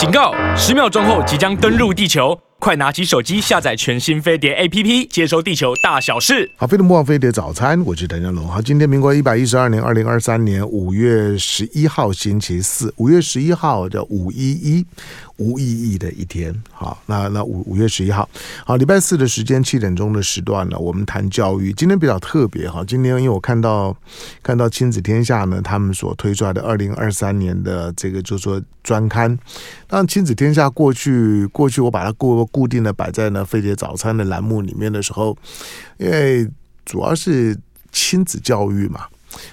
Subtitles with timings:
[0.00, 0.32] 警告！
[0.56, 6.50] 十秒钟后即将登陆地球，快拿起手机下载全新飞碟 APP，接收地球大小事。
[6.56, 8.48] 好，飞碟播飞碟早餐，我是谭家龙。
[8.48, 14.86] 好，今天民国一百一十二年二零二三年五月十一号星期四，五月十一号的五一一。
[15.40, 18.28] 无意义的一天，好，那那五五月十一号，
[18.66, 21.72] 好，礼拜四的时间七点钟的时段呢，我们谈教育。
[21.72, 23.96] 今天比较特别哈，今天因为我看到
[24.42, 29.36] 看到亲子天下呢，他们所推出来的二零二三年的这个就说专刊。
[29.86, 35.34] 当，亲子天下过去过去我把它固固定的摆在呢飞碟早餐的栏目里面的时候，
[35.96, 36.46] 因为
[36.84, 37.58] 主要是
[37.90, 39.06] 亲子教育嘛。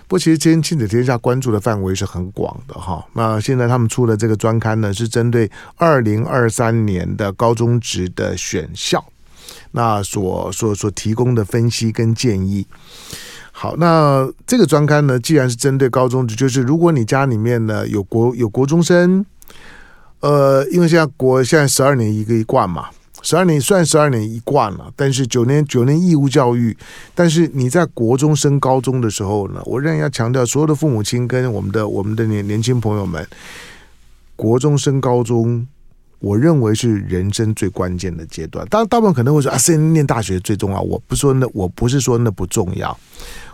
[0.08, 3.06] 不过，其实今天亲子天下关注的范围是很广的哈。
[3.14, 9.06] 那现在他们出的这个专刊呢，是针对二零二三年的高中职的选校，
[9.72, 12.66] 那所所所提供的分析跟建议。
[13.52, 19.26] 好，那这个专刊呢，既然是针对高中职，就是如果你家里面呢有国有国中生，
[20.20, 22.90] 呃，因为现在国现在十二年一个一贯嘛。
[23.22, 26.78] 十二年算十二年一贯了，但是九年九年义务教育，
[27.14, 33.28] 但是你在国中升高中的时候呢，我仍然要强调，所有的父母亲跟我们的我们的年年轻朋友们，
[34.36, 35.68] 国中升高中，
[36.20, 38.66] 我认为是人生最关键的阶段。
[38.70, 40.82] 当，大部分可能会说啊，先念大学最重要。
[40.82, 42.98] 我不说那，我不是说那不重要。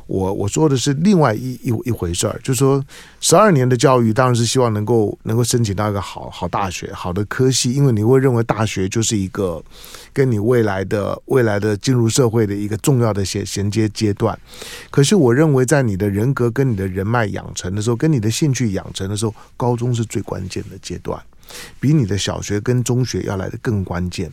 [0.06, 2.84] 我我说的是另外一一一回事儿，就是说
[3.22, 9.64] 十二年的教育当然是希望能够能够申请到一个好好大学、好的科系，因为你会认为大学就是一个
[10.12, 14.38] 跟你未来的未来的进入社会的一个重要的衔衔接阶段。
[14.92, 21.18] 可是我认为在你的人格跟你的人脉养成的时候，跟你的兴趣养成的时候，高中是最关键的阶段，
[21.80, 24.32] 比你的小学跟中学要来的更关键。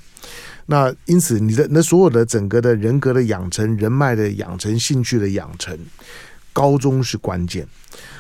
[0.67, 5.79] 那因此，你的那所有的整个的人格的养成、人脉的养成、兴趣的养成，
[6.53, 7.67] 高中是关键。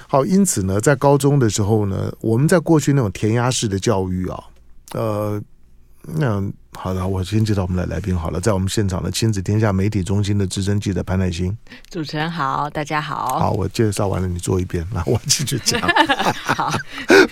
[0.08, 4.44] 好，因此呢，在高中的时候呢，我们在过去那种填鸭式的教育啊，
[4.92, 5.42] 呃。
[6.02, 11.56] 那好的，我先介绍我们的来宾好了，在我们现场的亲子天下媒体中心的资深记者潘乃馨。
[11.90, 13.38] 主持人好，大家好。
[13.38, 15.80] 好，我介绍完了，你坐一边，那我继续讲。
[16.34, 16.72] 好，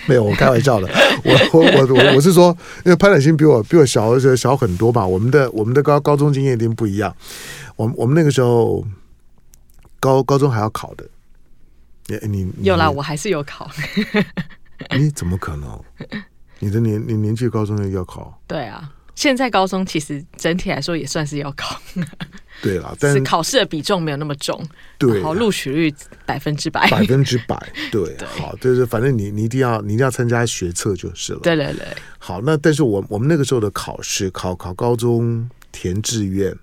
[0.07, 0.87] 没有，我开玩笑的。
[1.23, 5.05] 我我我我我是说，因为潘乃馨比我比我小而且小很多吧。
[5.05, 7.15] 我们的我们的高高中经验一定不一样。
[7.75, 8.85] 我们我们那个时候
[9.99, 11.05] 高高中还要考的。
[12.27, 13.69] 你你有啦，我还是有考。
[14.97, 15.79] 你怎么可能？
[16.59, 18.41] 你的年你年纪高中要考？
[18.47, 21.79] 对啊，现在高中其实整体来说也算是要考。
[22.61, 24.61] 对啦，但是考试的比重没有那么重。
[24.97, 25.93] 对，好，录取率
[26.25, 27.57] 百分之百，百分之百。
[27.89, 31.39] 对，对好，就是反正你你一定要你一定要参加学测就是了。
[31.39, 31.87] 对对对。
[32.17, 36.53] 好，那但是我我们那个时候的考试考考高中填志愿，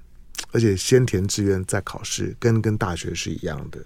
[0.52, 3.78] 而且先填志愿再考试，跟跟大学是一样的。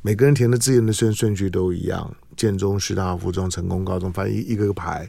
[0.00, 5.06] 每个人填的志愿的顺顺序都一样，建中、师大、附中、成功高中，反正一一个个排。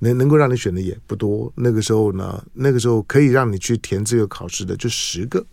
[0.00, 5.44] 能能够让你选的也不多，那个时候呢，那个时候可以让你去填这个考试的就十个，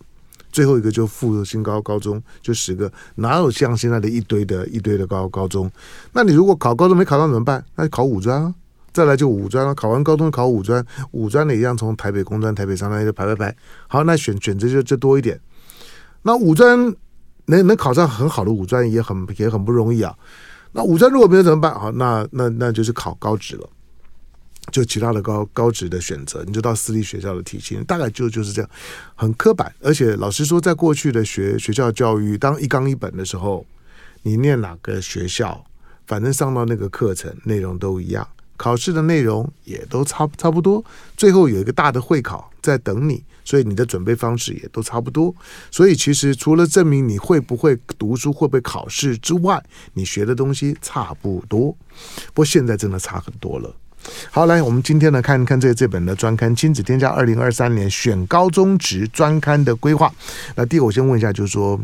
[0.50, 5.70] 最后一个就复兴高高中就十个，哪有像现在的一堆的一堆的高高中？
[6.12, 7.64] 那你如果考高中没考到怎么办？
[7.76, 8.54] 那就考五专啊，
[8.92, 13.54] 再来就五专了，考完高中考五专，五专的一样从台北工专、台北商专就排排排，
[13.86, 15.38] 好，那选选择就就多一点。
[16.22, 16.92] 那五专
[17.44, 20.16] 能能考上很好的五专也很也很不容易啊。
[20.72, 21.72] 那五专如果没有怎么办？
[21.78, 23.68] 好，那那那就是考高职了。
[24.70, 28.70] 就其他的高高职的选择，你就到私立学校的体系，大概就就是这样，
[29.14, 29.72] 很刻板。
[29.80, 33.64] 而且老实说，在过去的学学校教育，当一纲一本的时候，
[34.22, 35.64] 你念哪个学校，
[36.06, 40.84] 反正上到那个课程内容都一样，考试的内容也都差差不多，
[41.16, 45.34] 最后有一个大的会考在等你，所以你的准备方式也都差不多。
[45.70, 49.62] 所以其实除了证明你会不会读书、会不会考试之外，
[49.94, 51.74] 你学的东西差不多。
[52.28, 53.74] 不过现在真的差很多了。
[54.30, 60.12] 好，来，我们今天呢，看看这这本的专刊《亲子天下》二零二三年选高中职专刊的规划。
[60.54, 61.80] 那第一个，我先问一下，就是说，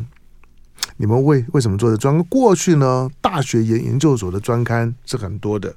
[0.97, 2.25] 你们为为什么做的专刊？
[2.25, 5.75] 过去呢，大学研研究所的专刊是很多的，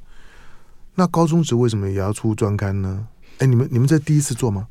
[0.95, 3.07] 那高中职为什么也要出专刊呢？
[3.39, 4.67] 哎，你们你们这第一次做吗？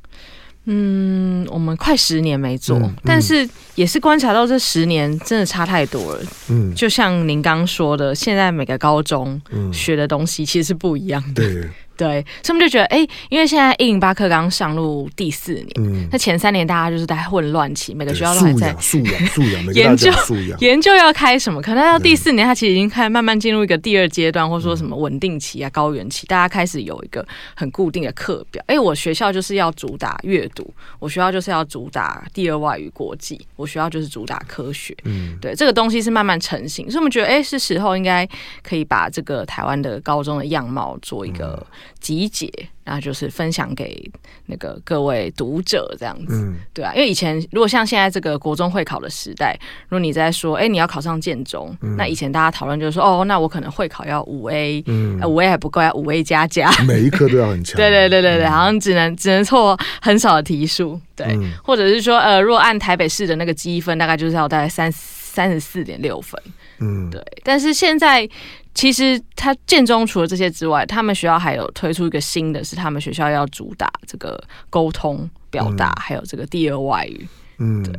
[0.66, 6.22] 嗯，我们快十年没做，嗯嗯、但是也是观察到这十年真的差太多了。
[6.48, 9.40] 嗯，就像您刚刚说的，现在每个高中
[9.72, 11.42] 学的东西其实是不一样的。
[11.42, 11.70] 嗯、对。
[11.96, 12.98] 对，所以我们就觉得，哎，
[13.30, 20.10] 因为现在一零八课刚上路第四年，嗯，那前三年大家就是在混乱期，每个学校都还在素养、素养、 研究
[20.58, 28.62] 研究要开什么，可能到第四年，它其实已经开始慢慢进入一个第二阶段，或者说什么稳定期啊、高原期，大家开始有一个很固定的课表。
[28.66, 34.94] 哎，我学校就是要主打阅读，我学校就是要主打第二外语国际，我学校就是主打科学。
[35.04, 38.28] 嗯，对，这个东西是慢慢成型，所以我们觉得，哎，是时候应该
[38.62, 41.64] 可以把这个台湾的高中的样貌做一个。
[42.00, 42.50] 集结，
[42.84, 44.08] 然后就是分享给
[44.46, 66.40] 那个各位读者这样子，嗯，对啊，因为以前如果像现在这个国中会考的时代，如果你在说，哎，你要考上建中，嗯、那以前大家讨论就是说，哦，那我可能会考要五 A，嗯，五 A 还不够，要五 A 加加，每一科都要很强， 对对对对对，好像只能只能错很少的题数，对，嗯、或者是说，呃，如果按台北市的那个积分，大概就是要大概三三十四点六分，
[66.78, 68.28] 嗯，对，但是现在。
[68.76, 74.38] 其实他建中除了这些之外，他们学校还有推出一个新的，是他们学校要主打这个
[74.68, 77.26] 沟通表达，嗯、还有这个第二外语。
[77.56, 77.98] 嗯，对。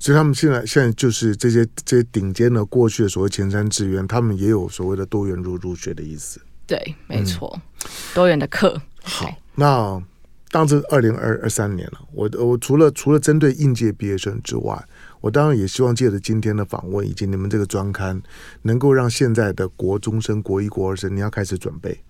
[0.00, 6.40] 所以他们现在现在就是这些这些顶尖的过去的所谓前三志愿，他们也有所谓的多元入入学的意思。
[6.66, 8.82] 对，没错，嗯、多元的课。
[9.04, 10.02] 好，那
[10.50, 14.84] 当这二零二二三年了，我我除了除了针对应届毕业生之外。
[15.20, 18.22] 我当然也希望借着今天的访问以及你们这个专刊，
[18.62, 22.00] 能够让现在的国中生、国一、国二生，你要开始准备。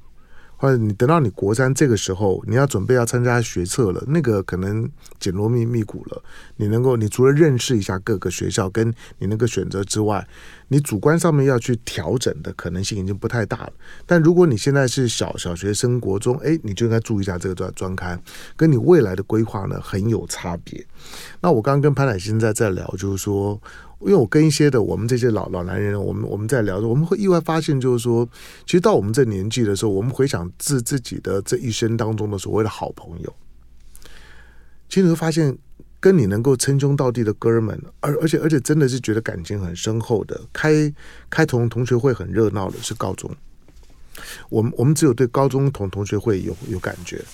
[0.56, 6.22] 或者你等到你国三这个时候，你要准备要参加学测了，那个可能紧锣密密鼓了。
[6.56, 10.26] 你能够，你除了认识一下各个学校跟你那个选择之外，
[10.68, 13.72] 你主观上面要去调整的可能性已经不太大了。
[14.06, 18.20] 但如果你现在是小小学生、国中，哎，你就应该注意一下这个专专刊，
[18.56, 20.84] 跟你未来的规划呢很有差别。
[21.40, 23.60] 那我刚刚跟潘乃馨在在聊，就是说。
[24.00, 28.28] 因为我跟一些的我们这些老老男人，我们我们在聊着，我们会意外发现，就是说，
[28.66, 33.34] 其实到我们这年纪的时候，我们回想自自己的这一生当中的所谓的好朋友，
[34.86, 35.56] 其实你会发现，
[35.98, 40.92] 跟你能够称兄道弟的哥们，而而且而且真的是觉得感情很深厚的，开
[41.30, 43.30] 开同同学会很热闹的，是高中。
[44.50, 47.24] 我们我们只有对高中同同学会有有感觉，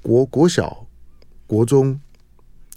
[0.00, 0.86] 国国小、
[1.46, 2.00] 国中。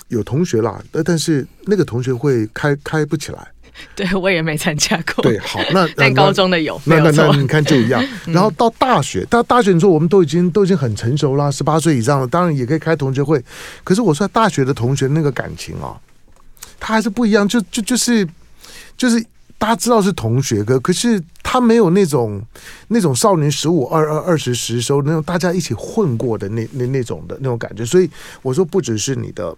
[0.09, 3.47] 有同学啦，但但是那个同学会开开不起来。
[3.93, 5.21] 对，我也没参加过。
[5.21, 8.01] 对，好，那 但高中的有，那那那，那你看就一样。
[8.27, 13.43] 然后到大学，到大学你说我们都已经都已经很成熟了，十八岁以上了，当然也可以开同学会。
[13.83, 15.99] 可是我说大学的同学那个感情啊，
[16.79, 18.25] 他还是不一样，就就就是
[18.95, 19.21] 就是
[19.57, 22.41] 大家知道是同学，哥可是他没有那种
[22.87, 27.85] 那种少年十五二二二十时时候那种大家一起混过的那那那种的那种感觉。
[27.85, 28.09] 所以
[28.41, 29.53] 我说不只是你的。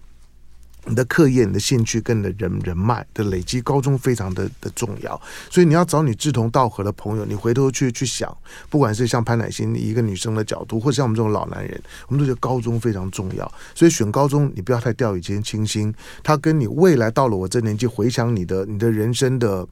[0.87, 5.19] 你的课业、你的兴趣跟你的人人脉的累积，高中非常的的重要。
[5.49, 8.35] 所以你要找你志同道合的朋友，你回头去去想，
[8.69, 13.51] 不管是像潘乃馨一个女生的角度，或者像我们这种老男人，我们都觉得高中非常重要。
[13.75, 15.93] 所以选高中，你不要太掉以轻心。
[16.23, 19.67] 他跟你未来到了我这年纪，回想你的你的人生的。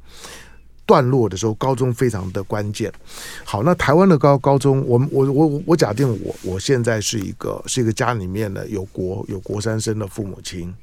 [0.86, 2.92] 段落的时候，高中非常的关键。
[3.44, 10.74] 好，那台湾的高高中，我我我我假定我我现在是一个是一个家里面的有国有国三生的父母亲，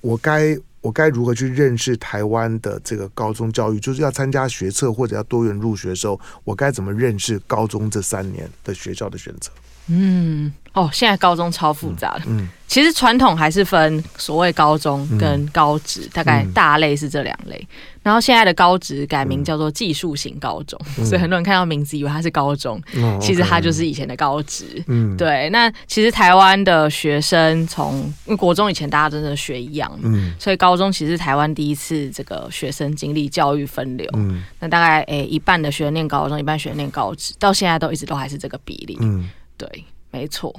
[0.00, 3.78] 我该我该如何去认识台湾的这个高中教育？
[3.80, 9.50] 就是要参加学测或者要多元入学的时候，我该怎么认识高中这三年的学校的选择？
[9.88, 12.22] 嗯，哦，现在高中超复杂的。
[12.26, 17.58] 嗯，嗯其实传统还是分所谓高中跟高职，嗯、大概大类是这两类。
[17.58, 24.80] 嗯、然后现在的高职改名叫做技术型高中，嗯、 所以很多人看到名字以为它是高中，嗯、其实它就是以前的高职。
[24.86, 25.50] 嗯，对。
[25.50, 27.96] 那其实台湾的学生从
[28.26, 34.08] 因为国中以前大家真的学一样，嗯，所以高中其实台湾第一次这个学生经历教育分流。
[34.12, 38.96] 嗯，那大概诶、欸、一半的学生念高中，一半学生念高职，到现在都一直都还是这个比例。
[39.00, 39.28] 嗯。
[39.56, 40.54] 对，没错。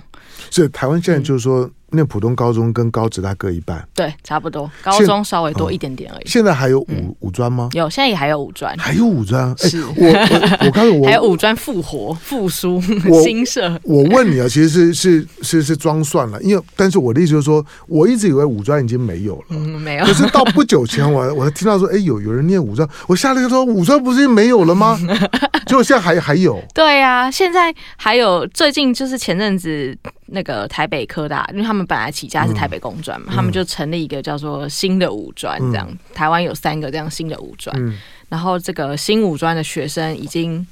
[0.50, 1.72] 所以台湾现在就是说。
[1.92, 4.72] 嗯那普通高中跟高职大各一半，对，差不多。
[4.82, 6.24] 高中稍微多一点点而已。
[6.26, 7.68] 现在还有五五专吗？
[7.74, 9.54] 有，现在也还有五专，还有五专。
[9.58, 12.82] 是，我我我刚才我 还有五专复活复苏
[13.22, 13.78] 新设。
[13.84, 20.06] 我问你啊，其实是是是是装蒜了，因为但是我的意思就是说，我一直以为五专已经没有了，嗯，没有。
[20.06, 24.98] 可是到不久前，我 我听到说，哎，有有人念五专，我吓了一跳，说五专不是没有了吗？
[25.68, 26.58] 结果现在还还有。
[26.74, 29.98] 对呀，现在还有，最近就是前阵子。
[30.32, 40.66] 那个台北科大，因为他们本来起家是台北工专嘛，嗯、他们就成立一个叫做新的五专，这样、嗯、台湾有三个这样新的五专，嗯、然后这个新五专的学生已经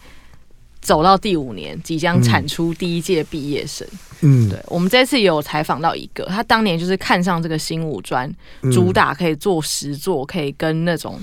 [0.79, 3.85] 走到第五年，即将产出第一届毕业生。
[4.21, 8.33] 嗯，对，我们这次有采访到一个，他当年就是看上这个新五专，
[8.71, 11.19] 主打可以做实作，可以跟那种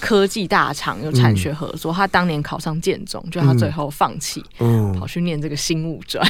[0.00, 1.92] 科技大厂有产学合作。
[1.92, 6.26] 嗯、他当年考上建中，就他最后放弃，嗯、跑去念这个新五专。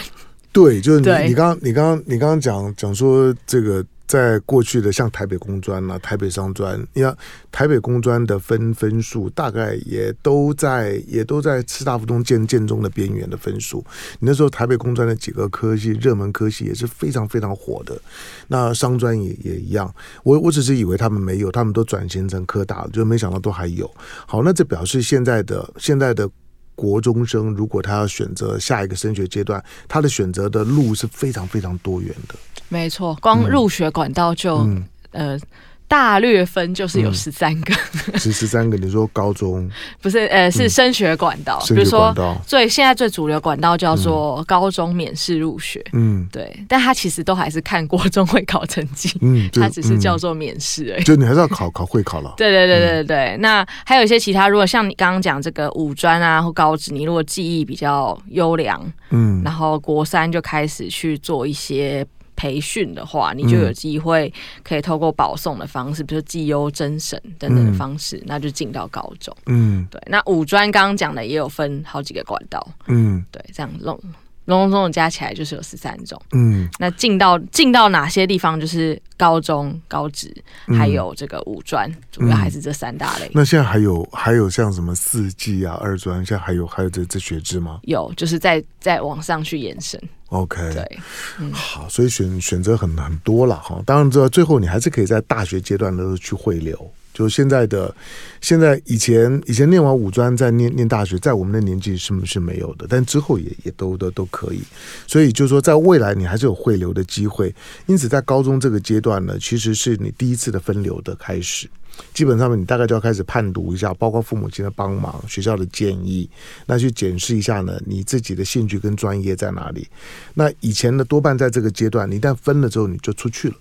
[0.54, 7.16] 对，就是你，你刚刚，你刚刚，你刚刚讲讲说，这个在过去的像台北工专啊、台北商专，你看
[7.50, 13.84] 台北工专的分分数大概也都在，也都在师大附中建建中的边缘的分数。
[14.20, 18.00] 你那时候台北工专的几个科系，热门科系也是非常非常火的。
[18.46, 19.92] 那商专也也一样，
[20.23, 23.90] 我我只是以为他们没有，他们都转型成科大了，就没想到都还有。
[24.25, 26.30] 好，那这表示现在的现在的。
[26.75, 32.35] 国中生如果他要选择下一个升学阶段，他的选择的路是非常非常多元的。
[32.69, 35.38] 没错，光入学管道就、嗯、呃。
[35.87, 37.75] 大略分就是有十三个、
[38.12, 38.76] 嗯，是十三个。
[38.76, 40.26] 你说高中不是？
[40.26, 41.62] 呃，是升学管道。
[41.71, 42.14] 嗯、比如说，
[42.47, 45.85] 最现在最主流管道叫做高中免试入学。
[45.93, 46.64] 嗯，对。
[46.69, 49.12] 但他其实都还是看国中会考成绩。
[49.21, 51.05] 嗯，他只是叫做免试而已。
[51.05, 52.35] 就你还是要考考会考了。
[52.38, 53.17] 对对对对对。
[53.37, 62.05] 嗯、那还有一些其他，如果像你刚刚讲这个五专啊或高职，你如果记忆比较优良，嗯，然后国三就开始去做一些。
[62.37, 69.35] 培训的话，你就有机会可以透过保送的方式，嗯、比如说绩优甄审等等的方式，嗯、那就进到高中。
[69.47, 70.00] 嗯，对。
[70.07, 72.67] 那五专刚刚讲的也有分好几个管道。
[72.87, 73.99] 嗯，对，这样弄。
[74.46, 78.60] 隆隆隆加起来就是有十三种，嗯，那进到进到哪些地方？
[78.60, 80.34] 就是高中、高职，
[80.66, 83.30] 还有这个五专，嗯、主要还是这三大类。
[83.34, 87.80] 那现在还有还有像什么四技啊、二专，现在还有还有这这学制吗？
[87.84, 90.00] 有，就是在在往上去延伸。
[90.28, 90.98] OK，对，
[91.38, 93.82] 嗯、好，所以选选择很很多了哈。
[93.86, 96.90] 当然，这最后你还是可以在大学阶段的时候去汇流。
[97.14, 97.94] 就现在的，
[98.40, 104.61] 现在以前以前念完五专再念念大学，在我们的年纪是是没有的，但之后也也都都都可以。
[105.06, 107.54] 所以就是说，在未来你还是有汇流的机会。
[107.87, 111.71] 因此，在高中这个阶段呢，其实是你第一次的分流的开始。
[112.12, 116.28] 基本上你大概就要开始判读一下，包括父母亲的帮忙、学校的建议，
[116.66, 119.87] 那去检视一下呢，你自己的兴趣跟专业在哪里。
[120.35, 123.54] 那以前呢，多半在这个阶段，你一旦分了之后，你就出去了。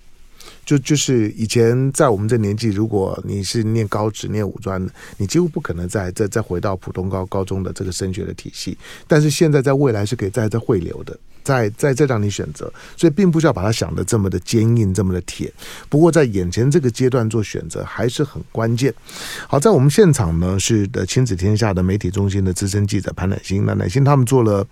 [0.65, 8.77] 就就是以前在我们这年纪，如果你是念高职、念五专的，你几乎不可能再再再回到普通高高中的这个升学的体系。
[9.07, 11.17] 但是现在在未来是可以再再汇流的。
[11.43, 15.51] 在在这让你选择，所以并不需要把它想的这么的坚硬，这么的铁。
[15.89, 18.93] 不过在眼前这个阶段做选择还是很关键。
[19.45, 24.65] 好，在我们现场呢是的亲子天下的媒体中心的资深记者潘乃馨，那乃馨他们做了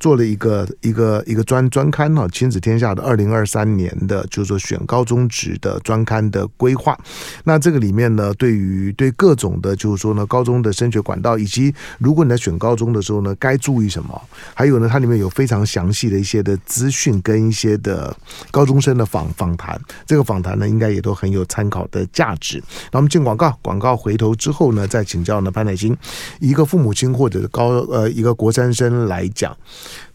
[0.00, 6.98] 做了一个一个一个专专刊哈，亲子天下的二零二三年的就是说选高中职的专刊的规划。
[7.44, 14.20] 那这个里面呢，对于对各种的，就是说呢，高中的升学管道，以及如果你在选高中的时候呢，该注意什么？
[14.54, 16.14] 还有呢，它里面有非常详细的。
[16.24, 18.16] 一些的资讯跟一些的
[18.50, 22.62] 高中生的访访谈，这个访谈呢，应该也都很有参考的价值。
[22.90, 25.94] 那我们进广告，广告回头之后呢，再请教呢潘乃馨，
[26.40, 29.54] 一个父母亲或者是高呃一个国三生来讲，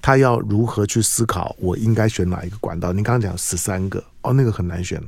[0.01, 2.91] 他要如何去思考，我应该选哪一个管道？
[2.91, 5.01] 你刚刚讲十三个哦，那个很难选。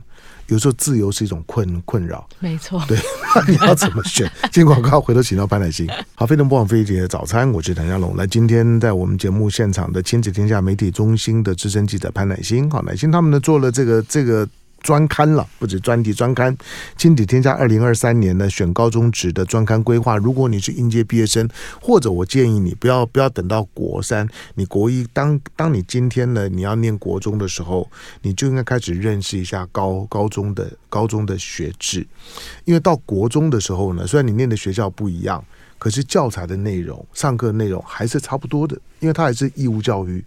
[0.48, 2.84] 有时候自由是一种困困扰，没错。
[2.88, 2.98] 对，
[3.48, 4.30] 你要怎么选？
[4.51, 5.88] 进广告，回头请到潘乃馨。
[6.15, 8.18] 好，非常不枉费姐的早餐，我是谭家龙。
[8.18, 14.48] 来，今天在我们节目现场的亲子天下媒体中心的资深记者潘乃馨，好，乃馨他们呢做了这个这个。
[14.82, 16.56] 专刊了，不止专题专刊。
[16.98, 20.18] 亲子天下二零二三年呢，选高中职的专刊规划。
[20.18, 21.48] 如果你是应届毕业生，
[21.82, 27.90] 或者我建议你不要不要等到国三，你国一当当你今天呢你要念国中的时候，
[28.22, 32.06] 你就应该开始认识一下高高中的高中的学制，
[32.66, 35.44] 因为到国中的时候呢，虽然你念的学校不一样，
[35.82, 40.24] 可是教材的内容、上课内容还是差不多的，因为它还是义务教育，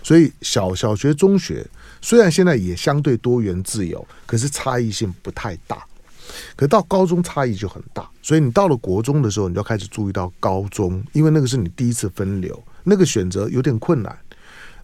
[0.00, 1.66] 所以小小学、中学。
[2.00, 5.84] 虽然现在也相对多元自由，可是差异性不太大。
[6.54, 14.16] 可到高中差异就很大，所以你到了国中的时候，你就开始注意到高中，因为那个是你第一次分流，那个选择有点困难。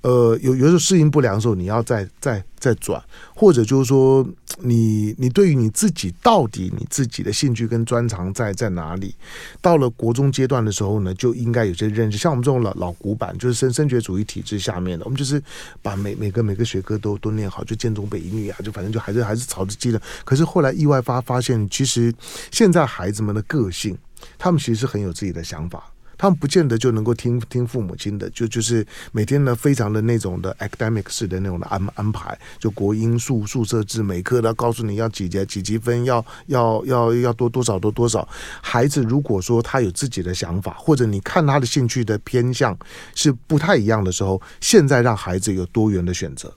[0.02, 3.02] 呃，有有时候适应不良的时候，你要再再再转，
[3.34, 4.26] 或者就是说，
[4.60, 9.14] 你你对于你自己到底你自己的兴趣跟专长在在哪里？
[9.60, 12.16] 到了国中阶段的时候呢，就应该有些认识。
[12.16, 15.42] 像我们这种老老古板，就是升升学主义体制下面的，我们就是
[15.82, 20.00] 把每每个每个学科都都念好，就建中北一女啊，就反正就还是还是朝着基的。
[20.24, 22.14] 可是后来意外发发现，其实
[22.52, 23.98] 现在孩子们的个性，
[24.38, 25.90] 他们其实是很有自己的想法。
[26.18, 38.28] 他们不见得就能够听听父母亲的，就就是每天呢，非常的那种的 academic 式的那种的安安排，就国英数数设置，每科都要告诉你要几节几级分，要要要要多多少多多少。
[38.60, 42.76] 孩子如果说他有自己的想法，或者你看他的兴趣的偏向
[43.14, 46.52] 是不太一样的时候，现在让孩子有多元的选择。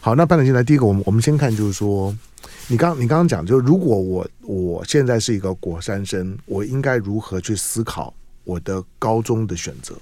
[0.00, 2.14] 好，那潘乃馨来，第一个我们我们先看就是说，
[2.66, 8.12] 你刚你刚刚讲，就是如果我我现在是一个国三生，我应该如何去思考？
[8.48, 9.94] 我的高中的选择，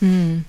[0.00, 0.42] 嗯，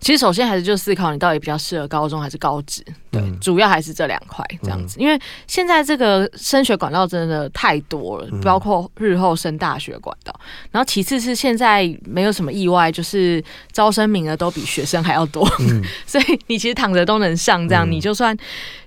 [0.00, 4.98] 其实首先还是就思考你到底比较适合高中还是高职，对，嗯、主要还是这两块这样子。
[4.98, 10.40] 嗯、因为现在这个升学管道真的太多了，嗯、包括日后升大学管道，少。
[10.72, 17.68] 然后其次是现在没有什么意外，就是招生名额都比学生还要多，嗯、 所以你其实躺着都能上。
[17.68, 18.36] 这样、嗯、你就算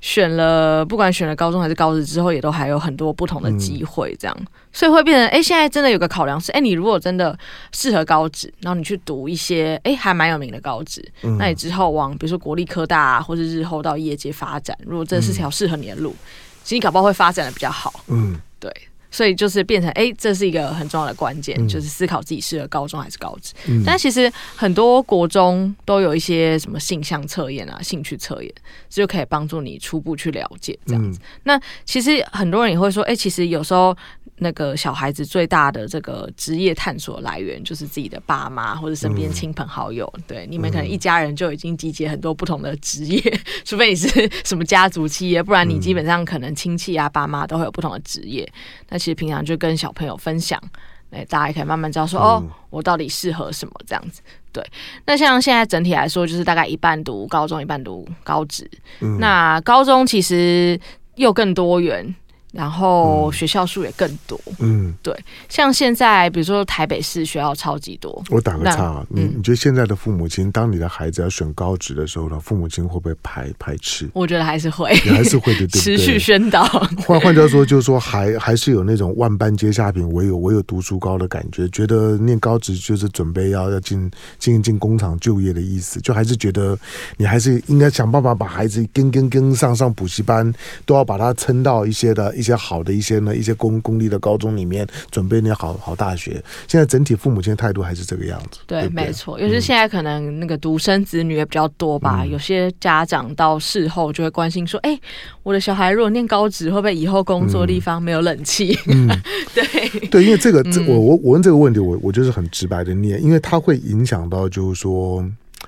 [0.01, 4.13] 选了，不管选了高中还是高职之后，也都还有很多不同的机会。
[4.19, 7.37] 这样，嗯、所以会变成哎、欸，现在真的有个考量是，哎、欸，你如果真的
[7.71, 16.11] 适合高职，然后你去读一些哎、欸、还蛮有名的高职，嗯、那你之后往比如说国立科大啊，或者日后到业界发展，如果这是条适合你的路。
[16.11, 16.25] 嗯
[16.63, 18.71] 其实你搞不好会发展的比较好，嗯，对，
[19.11, 23.53] 所以就是变成哎、欸，这是一个很重要的关键，嗯、就是思考自己适合高中还是高职。
[23.67, 28.51] 嗯、但其实很多国中都有一些什么性向测验啊、兴趣测验，
[28.89, 31.19] 这就可以帮助你初步去了解这样子。
[31.19, 33.95] 嗯、那其实很多人也会说，哎、欸，其实有时候。
[34.43, 40.11] 那个小孩子最大的这个职业探索来源，就是自己的爸妈或者身边亲朋好友。
[40.17, 44.09] 嗯、对，你们可能一家人就已经集结很多不同的职业，嗯、除非你是
[44.43, 48.51] 什么家族企业，不然你基本上可能亲戚啊、爸妈都会有不同的职业。
[48.89, 50.61] 那其实平常就跟小朋友分享，
[51.09, 54.21] 哎，大家也可以慢慢知道说，哦，我到底适合什么这样子。
[54.51, 54.63] 对，
[55.05, 58.69] 那像现在整体来说，就是大概一半读高中，一半读高职。
[58.99, 60.79] 嗯、那高中其实
[61.15, 62.13] 又更多元。
[62.51, 65.17] 然后学校数也更多，嗯，对，
[65.47, 68.21] 像现在比如说台北市学校超级多。
[68.29, 74.09] 我打个岔啊，你你觉得现在的父母亲，当你的孩子要选高职的时候呢，父母亲会不会排排斥？
[74.11, 76.65] 我觉得还是会，你还是会的 对，持续宣导。
[77.07, 86.77] 换换句话说，就是说还还是有那种万般皆下品，唯有唯有读书高的感觉，觉得念高职就是准备要要进进进工厂就业的意思，就还是觉得
[87.15, 90.53] 你还是应该想办法把孩子跟跟跟上上补习班，
[90.85, 92.35] 都要把他撑到一些的。
[92.41, 96.43] 一些好的一些呢，一些公公立的高中里面准备那好好大学。
[96.67, 98.59] 现在整体父母亲的态度还是这个样子。
[98.65, 99.39] 对，对对没错。
[99.39, 102.23] 尤其现在可能那个独生子女也比较多吧。
[102.23, 105.01] 嗯、有些家长到事后就会关心说：“哎、欸，
[105.43, 109.07] 我的小孩如果念高职，会不会以后工作地方没有冷气？”嗯，
[109.53, 115.23] 对对，因为这个这我我我问这个问题，我我就是很直白的念，因为它会影响到就是说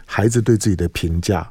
[0.06, 1.48] 孩子对自己的评价，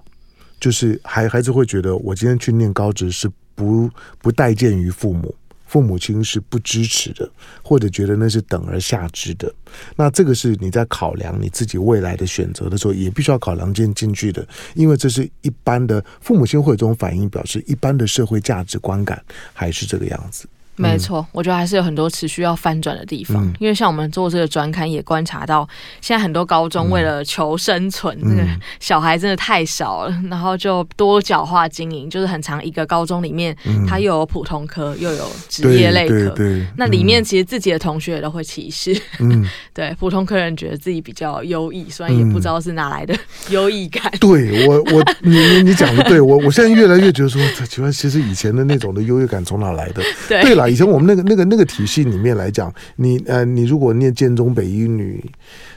[0.58, 3.30] 就是孩孩子会觉得我今天去念高职是。
[3.54, 3.90] 不
[4.20, 5.34] 不待见于父母，
[5.66, 7.30] 父母亲是不支持的，
[7.62, 9.52] 或者觉得那是等而下之的。
[9.96, 20.46] 那这个是你在考量你自己未来的选择的时候，也必须要考量进进去的，因为这是一般的父母亲会有这种反应，表示一般的社会价值观感还是这个样子。
[20.82, 23.44] 没错，我觉得还是有很多持续要翻转的地方。
[23.44, 25.68] 嗯、因为像我们做这个专刊，也观察到，
[26.00, 28.48] 现在很多高中为了求生存，嗯、这 个
[28.80, 36.28] 小孩真的太少了，然后就多角化经营，就是很长一个高中里面，嗯、它又有普通科，又有职业类科。
[36.30, 38.96] 对，那里面其实自己的同学也都会歧视。
[39.20, 43.14] 嗯， 对，普通科人觉得自己比较优异，虽然也不知道是哪来的
[43.50, 44.12] 优异感。
[44.20, 50.02] 对我，我你你你讲的对，我我现在越来越觉得说，奇怪，其实以前的那种的优越感从哪来的？
[50.28, 50.71] 对，对了。
[50.72, 55.22] 以前我们那个那个那个体系里面来讲，你呃，你如果念建中北一女，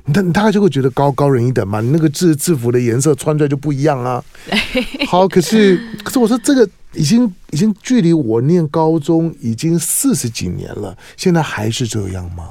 [0.06, 1.82] 那大家就会觉得高高人一等嘛。
[1.82, 4.24] 你那个制制服的颜色穿出来就不一样啊。
[5.08, 12.50] 好，可是可是我说这个已经已经距离我念高中已经四十几年了，现在还是这样吗？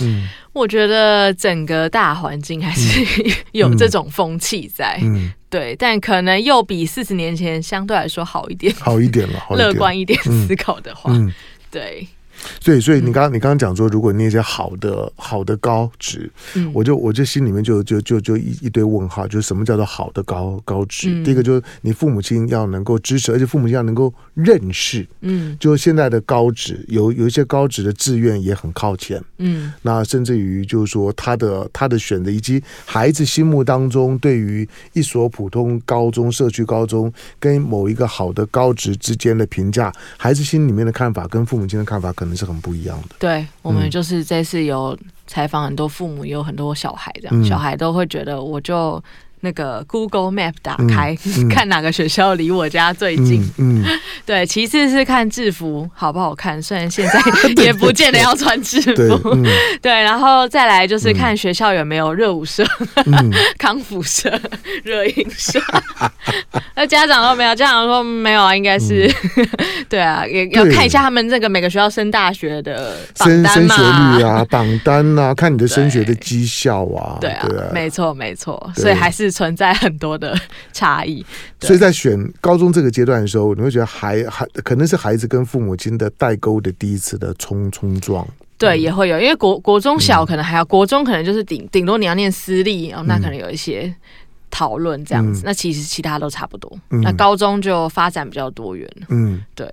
[0.00, 3.04] 嗯，我觉得整个大环境还是
[3.52, 4.98] 有这种风气在。
[5.02, 5.26] 嗯。
[5.26, 11.32] 嗯对，但可能又比四十年前相对来说好一点，好一点了，好 乐观一点思考的话，嗯、
[11.70, 12.17] 对。
[12.60, 21.08] 所以，所以你刚刚你刚刚讲说，如果那些好的好的高职，嗯，我就我就心里面就就就就一一堆问号，就是什么叫做好的高高职？
[21.10, 43.16] 嗯、第一个就是你父母亲要能够支持，而且父母亲要能够认识，嗯，就现在的高职有有一些高职的志愿也很靠前，嗯，那甚至于就是说他的他的选择，以及孩子心目当中对于一所普通高中、社区高中跟某一个好的高职之间的评价，孩子心里面的看法跟父母亲的看法可能是很不一样的。
[43.18, 49.02] 对，我们就是这次有采访很多父母，也有很多小孩，这样、嗯、小孩都会觉得我就。
[49.40, 51.16] 那个 Google Map 打开，
[51.50, 53.42] 看哪个学校离我家最近。
[53.58, 54.44] 嗯，嗯 对。
[54.46, 57.20] 其次是看制服好不好看，虽然现在
[57.62, 58.94] 也不见得要穿制服。
[58.94, 62.66] 对，对，对， 对，然后再来就是看学校有没有热舞社、
[63.06, 64.32] 嗯、康复社、
[64.82, 65.60] 热音社。
[66.74, 69.48] 那家长都没有，家长说没有啊，应该是、嗯、
[69.88, 79.27] 对啊，也要看一下他们这个每个学校升大学的榜单嘛，升学率啊，榜单啊，看你的升学的绩效啊，对啊没错没错，所以还是。
[79.30, 80.38] 存在很多的
[80.72, 81.24] 差异，
[81.60, 93.94] 所以在选高中这个阶段的时候，你会觉得孩孩可能是孩子跟父母亲的代沟的第一次的冲冲撞，对，也会有，因为国国中小可能还要，嗯、国中可能就是顶顶多你要念私立，哦，那可能有一些
[94.50, 99.68] 讨论这样子，嗯、那其实其他都差不多，嗯、那高中就发展比较多元，嗯，对，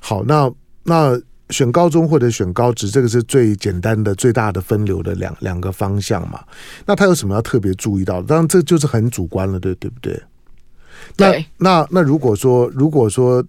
[0.00, 0.50] 好，那
[0.84, 1.18] 那
[1.50, 6.40] 选高中或者选高职，这个是最简单的、最大的分流的两两个方向嘛。
[6.84, 8.20] 那他有什么要特别注意到？
[8.22, 10.20] 当然，这就是很主观了，对对不对？
[11.16, 11.46] 对。
[11.58, 13.44] 那那那如果说，如果说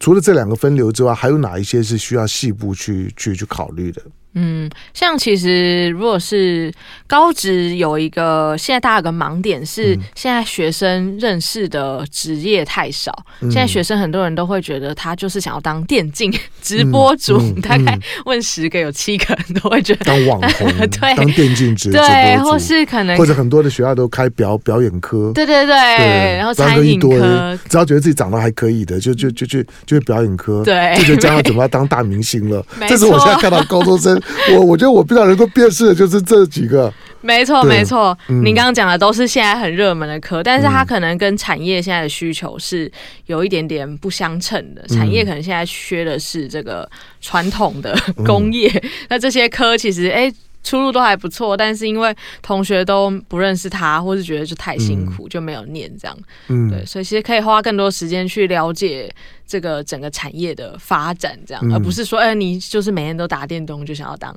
[0.00, 4.02] 除了这两个分流之外，还有哪一些是需要细部去去去考虑的？
[4.38, 6.70] 嗯，像其实如果是
[7.06, 13.10] 高职有一个现在大家有个盲点是，现在学生认识的职业太少。
[13.40, 32.62] 嗯、现在学生很多人都会觉得他就是想要当电竞直播主，嗯嗯、 大概问十个有七个人都会觉得当网红， 对，当电竞直播主，对，或是可能或者很多的学校都开表表演科，对对对，对然后餐饮科，只要觉得自己长得还可以的，就就就就就表演科，对，就觉得将来准备要当大明星了。
[32.86, 34.20] 这是我现在看到高中生。
[34.54, 38.16] 我我觉得我比较能够辨识的就是这几个，没错没错。
[38.28, 42.90] 您刚刚讲的都是现在很热门的科，但是它可能跟产业现在的需求是
[43.26, 44.82] 有一点点不相称的。
[44.88, 46.88] 产业可能现在缺的是这个
[47.20, 48.70] 传统的工业，
[49.08, 50.32] 那这些科其实哎
[50.66, 56.18] 出路都还不错，但是因为同学都不认识他，或是觉得就太辛苦，就没有念这样。
[56.48, 59.14] 嗯，对，所以其实可以花更多时间去了解。
[59.48, 64.36] 这个整个产业的发展，这样，嗯、而不是说，哎，你就是每天都打电动，就想要当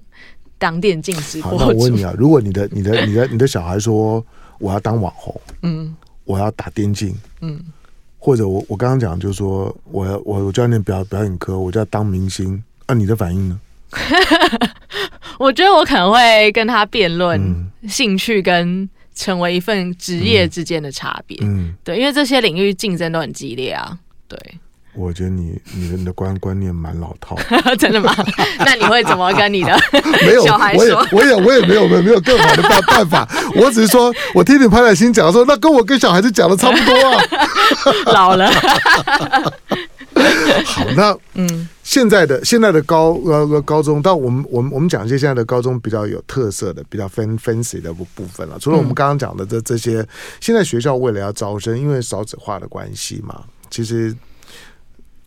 [0.59, 1.57] 当电竞直播主。
[1.57, 4.23] 好，那我问你啊， 如果你的、你的、你的、你的小孩说
[4.59, 7.59] 我要当网红，嗯，我要打电竞，嗯，
[8.19, 13.59] 或者我我刚刚讲就是说，我要我我教练表表演科，我就要当明星，那、啊、你的反应呢？
[15.39, 17.41] 我觉得我可能会跟他辩论
[17.87, 23.97] 兴趣跟成为一份职业之间的差别，嗯，对，因为这些领域竞争都很激烈啊，
[24.27, 24.37] 对。
[24.95, 27.37] 我觉得你你的你的观观念蛮老套，
[27.77, 28.13] 真的吗？
[28.59, 29.79] 那你会怎么跟你的
[30.43, 30.83] 小孩说？
[30.83, 33.29] 没有，我也我也我也没有没有没有更好的办办法。
[33.55, 37.23] 我只是说，我听你潘乃馨讲说，那跟我跟小孩子讲的差不多啊。
[38.11, 38.51] 老了。
[40.65, 48.57] 好，那嗯，现在的现在的高呃高中，但我们我们我们讲一些现在的高中比较有特色的、比较分分析的部部分了。
[48.59, 50.05] 除了我们刚刚讲的这这些，
[50.39, 54.15] 现在学校为了要招生，因为少子化的关系嘛，其实。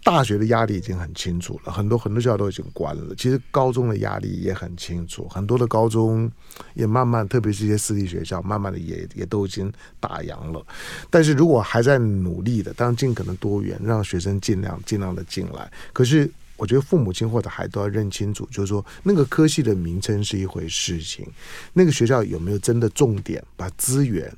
[0.05, 3.15] 大学的压力已经很清楚了，很多很多学校都已经关了。
[3.15, 6.31] 其实高中的压力也很清楚，很多的高中
[6.75, 10.67] 也慢慢，特别是一些私立学校，慢慢的也也都已经打烊了。
[11.09, 15.71] 但是如果还在努力的，当然尽可能多元，让学生尽量尽量的进来。
[15.93, 21.25] 可是我觉得父母亲或者孩子都要认清楚，就是说那个科系的名称是一回事情，
[21.73, 24.33] 那个学校有没有真的重点把资源、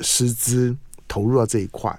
[0.00, 1.96] 师资投入到这一块。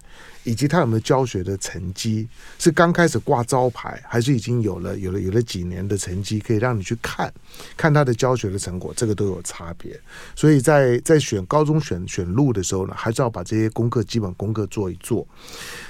[0.47, 2.27] 以及他有没有教学的成绩，
[2.59, 7.33] 是刚开始挂招牌，还是已经有了有了有了几年的成绩，可以让你去看
[7.75, 9.99] 看他的教学的成果，这个都有差别。
[10.35, 15.27] 所以在在选高中选选路的时候呢，还是要把这些功课基本功课做一做。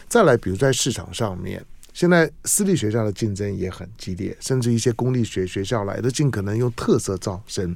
[0.07, 7.75] 再来，比如在市场上面，现在私立学校的竞争也很激烈，甚至一些公立学学校来的尽可能用特色招生。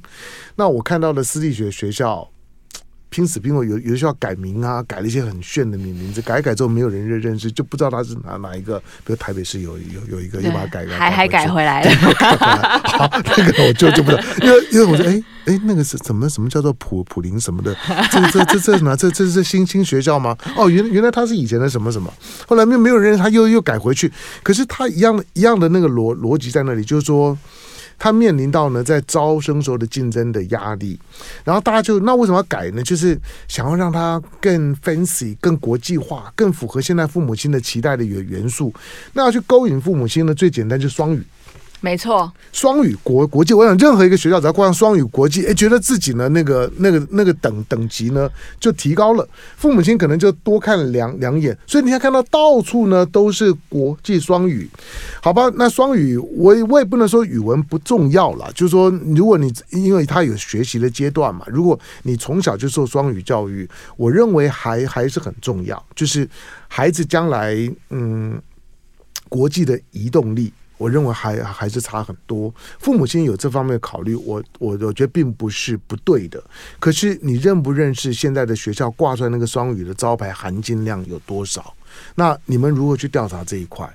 [0.56, 2.32] 那我看到的私立学学校。
[3.10, 8.80] 拼死拼活，有有的学校改名啊，改了一些很炫的名名字，改一改之后没有人认认识，就不知道他是哪哪一个。
[9.04, 11.92] 比如台北市有有有一个，又把它改了，还还改回来了。
[12.84, 17.76] 好，那个我就就不知道，因为因为我说，哎哎，那个是什么什么叫做普普林什么的？
[18.12, 18.96] 这这这这什么？
[18.96, 20.38] 这这是新新学校吗？
[20.56, 22.14] 哦，原原来他是以前的什么什么，
[22.48, 24.12] 后来没没有人，他又又改回去。
[24.44, 27.38] 可是他一样的一样的那个逻逻辑在那里，就是说。
[28.00, 30.98] 他面临到呢，在招生时候的竞争的压力，
[31.44, 32.82] 然后大家就那为什么要改呢？
[32.82, 38.74] 就是想要让他更 fancy、更国际化、更符合现在父母亲的期待的元元素。
[39.14, 41.22] 那要去勾引父母亲呢，最简单就是双语。
[41.82, 54.70] 没错，双语国国际，我想任何一个学校只要挂上双语国际，哎，觉得自己呢那个那个那个等等级呢就提高了，父母亲可能就多看两两眼，所以你看看到到处呢都是国际双语，
[55.24, 55.50] 好吧？
[55.56, 63.66] 那双语我我也不能说语文不重要了，就是说如果你因为他有学习的阶段嘛，如果你从小就受双语教育，
[63.96, 66.28] 我认为还还是很重要，就是
[66.68, 67.56] 孩子将来
[67.90, 68.38] 嗯
[69.30, 70.52] 国际的移动力。
[70.80, 76.44] 我认为还还是差很多，父母亲有这方面的考虑，我我我觉得并不是不对的。
[76.80, 81.76] 可是你认不认识现在的学校挂出来那个双语的招牌含金量有多少？
[82.16, 83.88] 那你们如何去调查这一块？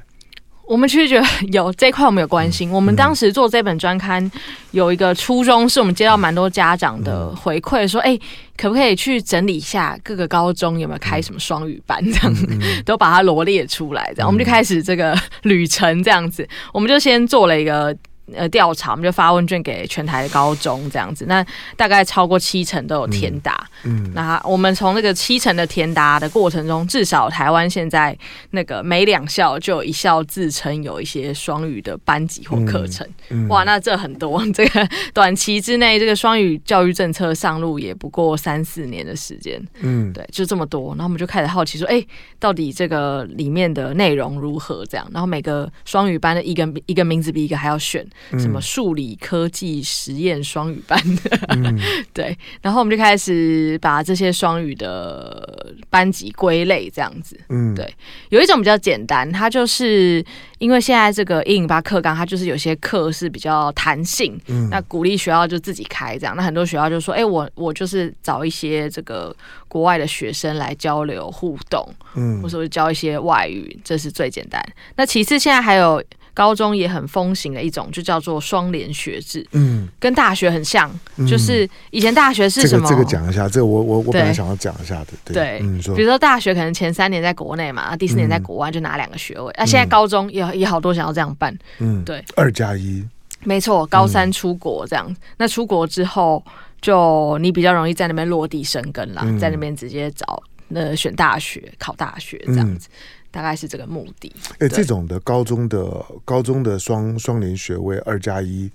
[0.66, 2.70] 我们其实觉得有这一块，我们有关心。
[2.70, 4.30] 我们当时做这本专刊，
[4.70, 8.18] 有一个初衷，是我们接到蛮多家长的回馈，说：“哎，
[8.56, 12.02] 可不可以去整理一下各个高中有没有开什么双语班？
[12.10, 12.34] 这样
[12.86, 14.10] 都把它罗列出来。
[14.14, 17.94] 这样我们就开始这个旅程，这样子，我们就先做了一个
[18.32, 21.44] 呃调查，我们就发问卷给全台的高中这样子，那
[21.76, 23.68] 大概超过七成都有填答。
[23.82, 28.16] 嗯，那我们从那个七成的填答的过程中，至少台湾现在
[28.50, 33.06] 那个每两校就有一校自称有一些双语的班级或课程。
[33.28, 39.62] 嗯嗯、哇，那这很多， 这个短期之内，这个双语教育政策上路也不过三四年的时间。
[39.80, 42.08] 嗯，对，就这么多，然后我们就开始好奇说，哎、欸，
[42.38, 44.84] 到底这个里面的内容如何？
[44.86, 48.06] 这样，然后每个双语班的一个一个名字比一个还要选。
[48.38, 51.78] 什么数理科技实验双语班的，嗯、
[52.12, 57.94] 对，然后我们就开始把这些双语的班级归类，这样子，嗯，对，
[58.30, 60.24] 有一种比较简单，它就是
[60.58, 69.34] 因为现在这个一零八课纲，它就是有些课是比较弹性，嗯，那鼓励学校就自己开这样，那很多学校就说，哎、欸，我我就是找一些这个
[69.68, 74.64] 国外的学生来交流互动，嗯，或者说教一些外语，这是最简单。
[74.96, 76.02] 那其次，现在还有。
[76.34, 82.88] 高中也很风行的一种，就叫做双联学制，嗯，跟大学很像，嗯、就是以前大学是什么？
[82.88, 85.60] 这个这个讲一下，这个我我我本来想要讲一下的，对，
[85.94, 89.64] 比如说大学可能前三年在国内嘛，第四年在国外就拿两个学位，那、嗯。
[89.64, 93.02] 啊、现在高中也也好多想要这样办，嗯，对，二加一，
[93.44, 96.44] 没错，高三出国这样，嗯、那出国之后
[96.80, 100.42] 就你比较容易在那边落地生根啦，嗯、在那边直接找
[100.74, 102.88] 呃选大学、考大学这样子。
[102.90, 102.96] 嗯
[103.34, 104.32] 大概是这个目的。
[104.60, 108.70] 哎，这种的高中的高中的双双联学位二加一，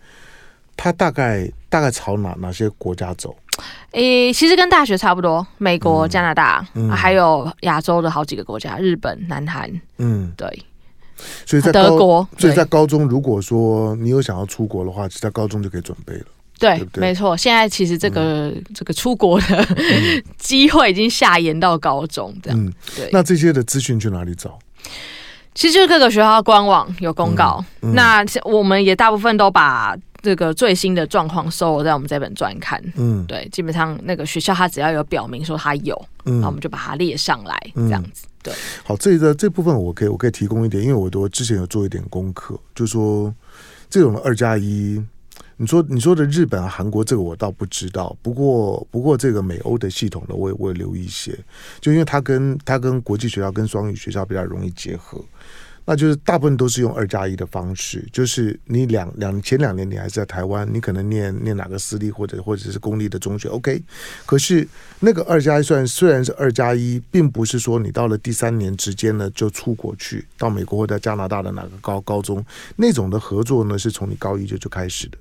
[0.75, 3.33] 它大概大概朝哪哪些国家走？
[3.91, 9.71] 诶，其实跟大学差不多，美国、加拿大，还有亚洲的好几个国家，日本、南韩。
[9.97, 10.65] 嗯，对。
[11.45, 16.25] 所以在德国，所以在高中，如果说你有想要出国的话，其实在高中就可以准备了。
[16.59, 17.35] 对，对对没错。
[17.35, 19.65] 现在其实这个、嗯、这个出国的
[20.37, 22.59] 机会已经下延到高中这样。
[22.59, 23.09] 嗯，对。
[23.13, 24.59] 那这些的资讯去哪里找？
[25.55, 27.63] 其实就是各个学校官网有公告。
[27.81, 32.81] 嗯嗯、那我们也大部分都把这个最新的状况收录在我们这本专刊。
[32.95, 33.47] 嗯，对。
[33.51, 38.25] 基本上那个学校它只要有表明说它有，嗯，那我们就把它列上来，这样子。
[38.25, 38.53] 嗯、对。
[38.83, 43.33] 好，这个这部分我可以我可以提供一点，因为我都之前有做一点功课，就是说
[43.89, 45.01] 这种二加一。
[45.61, 51.37] 你说你说的日本、韩国这个我倒不知道，不过不过这个美欧的系统呢我也我也留意一些，
[51.81, 55.21] 就因为它跟它跟国际学校跟双语学校比较容易结合。
[55.83, 63.83] 那就是大部分都是用二加一的方式，就是你两两前两年你还是在台湾，你可能念念哪个私立或者或者是公立的中学，OK。
[64.25, 64.65] 可是
[65.01, 72.45] 那个二加一虽然虽然是二加一，并不是说你到了第三年之间呢就出国去到美国或者加拿大的哪个高高中
[72.77, 75.17] 那种的合作呢，是从你高一就就开始的。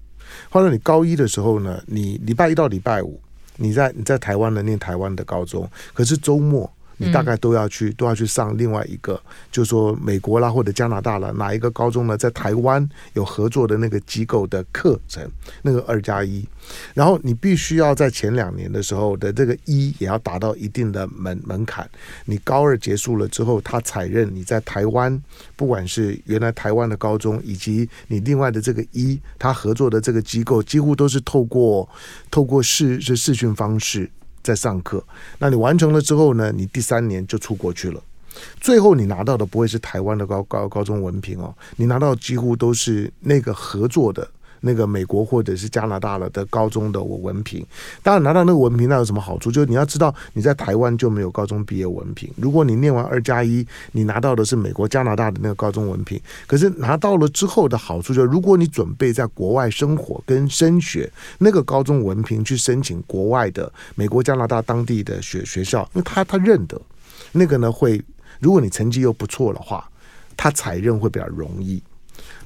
[0.51, 3.21] 话说你高一的时候呢，你礼拜一到礼拜五，
[3.57, 6.71] 你在你在台湾呢念台湾的高中，可是周末。
[6.99, 9.19] 你大概都要去，都要去上另外一个，
[9.51, 15.27] 就是说美国啦或者加拿大啦，哪一个高中呢，在台湾有合作的那个机构的课程，
[15.63, 16.47] 那个二加一，
[16.93, 21.89] 然后你必须要在前两年的时候的这个一也要达到一定的门门槛，
[22.25, 25.23] 你高二结束了之后，他采认你在台湾，
[25.57, 31.89] 不管是原来台湾的高中，以及你另外的这个一，他合作的这个机构，几乎都是透过
[32.31, 34.11] 透过视是视讯方式。
[34.49, 35.05] 在上课，
[35.39, 36.51] 那你完成了之后呢？
[36.51, 38.03] 你第三年就出国去了，
[38.63, 44.27] 最后你拿到的不会是台湾的高高高中文凭哦，你拿到几乎都是那个合作的。
[44.61, 47.65] 那个美国或者是加拿大了的高中的我文凭，
[48.03, 49.51] 当然拿到那个文凭，那有什么好处？
[49.51, 52.31] 就是你要知道你在台湾就没有高中毕业文凭。
[52.37, 56.21] 如果你念完二加一，你拿到的是美国、加拿大的那个高中文凭。
[56.47, 66.81] 可是拿到了之后的好处就，如果你准备在国外生活跟升学，那个高中文凭去申请国外的美国、加拿大当地的学学校，因为他他认得
[67.33, 68.03] 那个呢，会
[68.41, 69.89] 如果你成绩又不错的话，
[70.37, 71.83] 他采认会比较容易。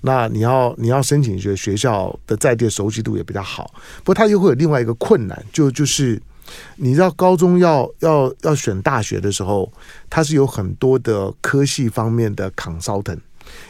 [0.02, 6.20] 那你要你要申请学学校的在地熟悉度也比较好，不过他又会有另外一个困难，就就是
[6.76, 9.72] 你知道高中要要要选大学的时候，
[10.10, 13.18] 它是有很多的科系方面的 consultant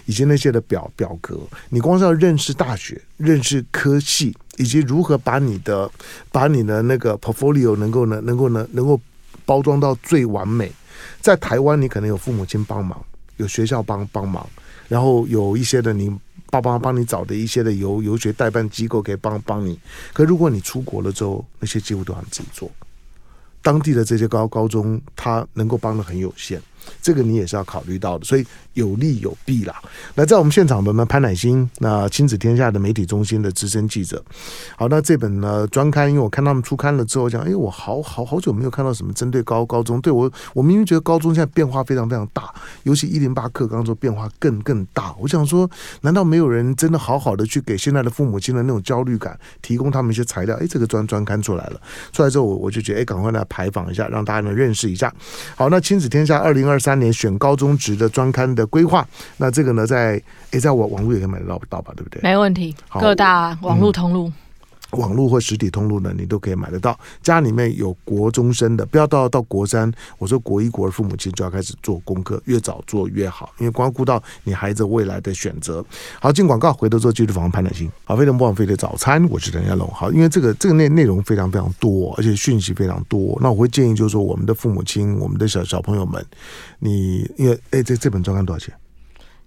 [0.07, 5.91] 以及那些的表表格，你光是要认识大学、认识科系，以及如何把你的
[6.31, 8.99] 把你的那个 portfolio 能够呢能够呢能够
[9.45, 10.73] 包装到最完美，
[11.21, 12.99] 在台湾你可能有父母亲帮忙，
[13.37, 14.49] 有学校帮帮忙。
[14.89, 16.15] 然后有一些的你
[16.51, 19.79] 爸爸帮你找的一些的游游学代办机构可以帮帮你，
[20.13, 22.71] 可如果你出国了之后，那些几乎都要自己做。
[23.63, 26.61] 当地的这些高高中，他能够帮的很有限。
[27.01, 29.81] 这个你也是要考虑到的，所以有利有弊啦。
[30.15, 34.23] 那在我们现场的呢，潘乃馨，那亲子天下的媒体中心的资深记者。
[34.77, 42.53] 好，那这本呢专刊，因为我看他们出刊了之后，讲，哎，我好好好久没有看到什么针对高高中，对我，我明明觉得高中现在变化非常非常大，
[42.85, 45.15] 尤其一零八课纲说变化更更大。
[45.19, 45.69] 我想说，
[46.03, 50.57] 难道没有人真的好好的去给现在的父母亲的那种焦虑感提供他们一些材料？
[50.57, 51.81] 哎，这个专专刊出来了，
[52.13, 55.13] 出来之后我我就觉得，哎，赶快来排访一下，让大家能认识一下。
[55.57, 59.07] 好，那亲子天下二零二三年选高中职的专刊的规划，
[59.37, 61.93] 那这个呢，在诶，在我网络也可以买得到到吧？
[61.97, 62.21] 对不对？
[62.23, 64.29] 没问题，各大网络通路。
[64.29, 64.33] 嗯
[64.93, 66.99] 网络或实体通路呢，你都可以买得到。
[67.23, 75.85] 家里面有国中生的，不要到到国三，我说国一、国二，父母亲就要开始做功课，越早做越好，因为关乎到你孩子未来的选择。
[76.21, 77.91] 好，进广告，回头做继续访问潘乃馨。
[78.05, 79.89] 好，非常不枉费的早餐，我是陈家龙。
[79.89, 86.25] 好，因为这个这个内内容非常非常多，而且讯息非常多，那我会建议就是说，我们的父母亲，我们的小小朋友们，
[86.79, 88.75] 你因为哎，这这本专刊多少钱？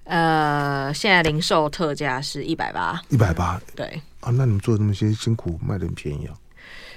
[0.05, 4.01] 呃，现在零售特价是一百八，一百八，对。
[4.21, 6.33] 啊，那你们做那么些辛苦，卖的很便宜啊？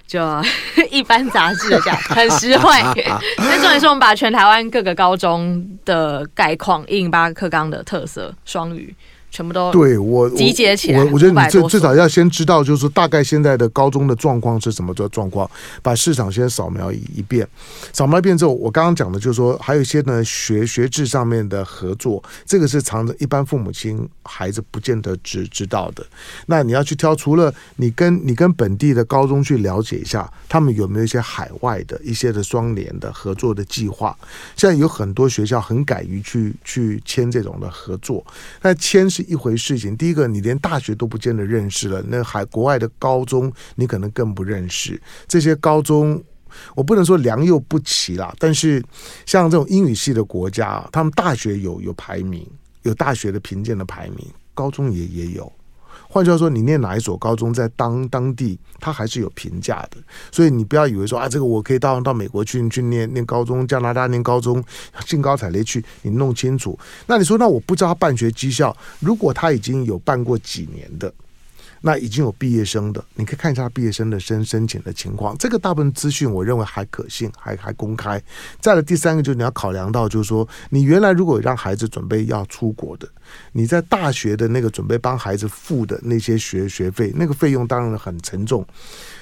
[0.06, 0.20] 就
[0.90, 2.70] 一般杂志的价， 很实惠。
[3.36, 8.94] 那重点是我们把全台湾各个高中的概况、一零八课纲的特色、双语。
[9.30, 15.48] 全部都对我集结起来，我我觉得你最至少要先知道，就是说大概现在的高中的状况是什么的状况，
[15.82, 17.46] 把市场先扫描一一遍。
[17.92, 26.04] 扫描一遍之后，我刚刚讲的就是说，还有一些呢学学制上面的合作，这个是藏着一般父母亲孩子不见得知知道的。
[26.46, 34.16] 那你要去挑，除了你跟你跟本地的高中去了解一下，他们有没有一些海外的一些的双联的合作的计划。
[34.56, 38.24] 现在有很多学校很敢于去去签这种的合作，
[38.62, 39.06] 那签。
[39.18, 39.96] 是一回事情。
[39.96, 45.00] 第一个，你连大学都不见得认识了，那海国外的高中，你可能更不认识。
[45.26, 46.22] 这些高中，
[46.76, 48.80] 我不能说良莠不齐啦，但是
[49.26, 52.46] 像这种英语系的国家，他们大学有有排名，
[52.82, 55.52] 有大学的评鉴的排名，高中也也有。
[56.08, 59.98] 换句话说，你念哪一所高中，在当当地，他还是有评价的。
[60.32, 64.64] 所以你不要以为说啊，这个我可以到到美国去去念念高中，加拿大念高中，
[65.04, 66.78] 兴高采烈去，你弄清楚。
[67.06, 71.12] 那你说，那我不知道他办学绩效，如果他已经有办过几年的。
[71.80, 75.36] 那已经有毕业生的，你可以看一下毕业生的申申请的情况。
[75.38, 78.22] 这个大部分资讯我认为还可信，还还公开。
[78.60, 83.08] 再来第三个就是你要考量到，就是说你原来如果让孩子准备要出国的，
[83.52, 88.66] 你在大学的那个准备帮孩子付的那些学学费，那个费用当然很沉重。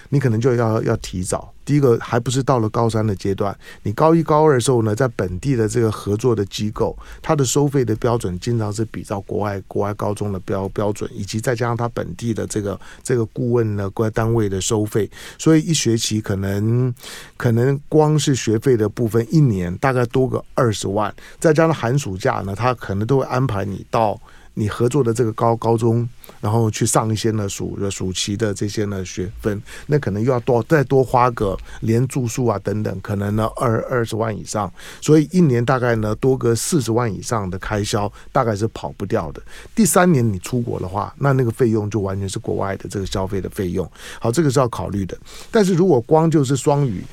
[0.09, 16.95] 你可能就要要提早，第一个还不是到了高三的阶段，你高一高二的时候呢，在本地的这个合作的机构，它的收费的标准经常是比照国外国外高中的标标准，以及再加上它本地的这个这个顾问呢，国外单位的收费，所以一学期可能
[17.37, 24.21] 可能光是学费的部分，一年大概多个二十万，再加上寒暑假呢，他可能都会安排你到。
[24.59, 26.09] 你合作的这个高高中，
[26.41, 39.43] 然后去上一些呢暑暑期的这些呢学分，那可能又要多再多花个连住宿啊等等，可能呢二二十万以上，所以一年大概呢多个四十万以上的开销，大概是跑不掉的。
[39.75, 43.87] 第三年你出国的话，那那个费用就完全是国外的这个消费的费用。
[44.19, 45.15] 好，这个是要考虑的。
[45.51, 47.05] 但是如果光就是双语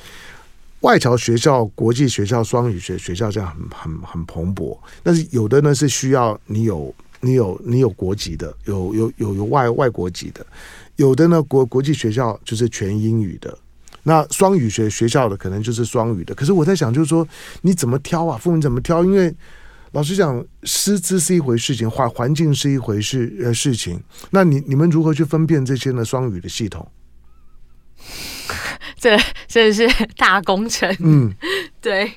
[0.80, 6.94] 外侨学校、国际学校、双语学学校这样很很很蓬勃，但是有的呢是需要你有。
[7.24, 10.44] 你有你有国籍的，有有有有外外国籍的，
[10.96, 13.56] 有的呢国国际学校就是全英语的，
[14.02, 16.34] 那双语学学校的可能就是双语的。
[16.34, 17.26] 可是我在想，就是说
[17.62, 18.36] 你怎么挑啊？
[18.36, 19.02] 父母怎么挑？
[19.02, 19.34] 因为
[19.92, 23.98] 老实讲，师资是一回事情，环环境是一回事呃事情。
[24.30, 26.04] 那你你们如何去分辨这些呢？
[26.04, 26.86] 双语的系统，
[29.00, 30.94] 这这是大工程。
[31.00, 31.32] 嗯，
[31.80, 32.12] 对，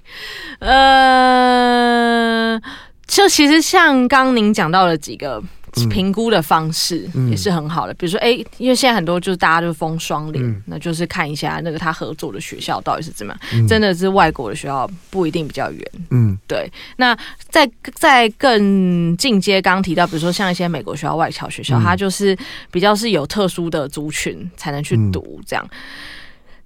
[0.60, 2.62] 呃。
[3.08, 5.42] 就其实像刚您讲到的几个
[5.90, 16.72] 评估的方式也是很好的，比如说哎，因为现在很多就是大家就封双联，那就是看一下那个他合作的学校到底是怎么样，真的是外国的学校不一定比较远，嗯，对。
[16.96, 17.16] 那
[17.50, 22.36] 在在更进阶，刚提到比如说像一些美国学校、外侨学校，它就是
[22.72, 25.70] 比较是有特殊的族群才能去读这样。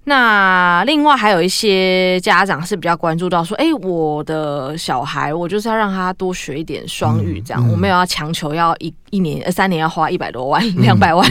[0.04, 11.24] 那另外还有一些家长是比较关注到说，哎、欸，我的小孩，我就是要让他多学一点双语，这样、嗯嗯、我没有要强求要一一年、三年要花一百多万、两百万、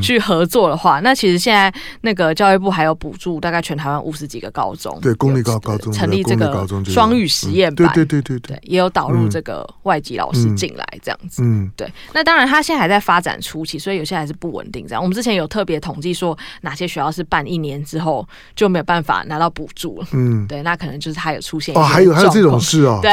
[0.00, 1.72] 去合作的话，那其实现在
[2.02, 11.92] 那个教育部还有补助，大概全台湾五十几个高中，对公立高高中成立这个双语实验班，对对对对对，也有导入这个外籍老师进来这样子，嗯，对。
[12.12, 14.86] 那当然，他现在还在发展初期，所以有些还是不稳定。
[14.86, 18.03] 这样，我们之前有特别统计说哪些学校是办一年之后。
[18.04, 20.06] 后就没有办法拿到补助了。
[20.12, 23.00] 嗯，对，那可能就是他有出现哦，还有还有这种事哦。
[23.02, 23.10] 对，